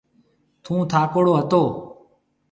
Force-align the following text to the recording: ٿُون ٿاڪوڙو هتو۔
ٿُون 0.63 0.79
ٿاڪوڙو 0.91 1.33
هتو۔ 1.39 1.63